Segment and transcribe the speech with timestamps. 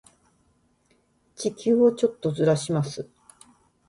[1.35, 3.07] 地球をちょっとずらします。